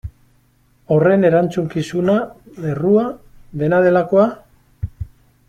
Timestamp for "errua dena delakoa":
2.71-4.27